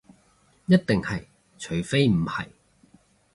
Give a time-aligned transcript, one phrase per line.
[0.65, 1.25] 一定係，
[1.59, 2.47] 除非唔係